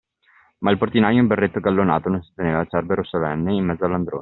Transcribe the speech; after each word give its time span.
Ma 0.61 0.71
il 0.71 0.79
portinaio 0.79 1.21
in 1.21 1.27
berretto 1.27 1.59
gallonato 1.59 2.09
non 2.09 2.23
si 2.23 2.33
teneva– 2.33 2.65
cerbero 2.65 3.03
solenne– 3.03 3.53
in 3.53 3.65
mezzo 3.65 3.85
all'androne. 3.85 4.19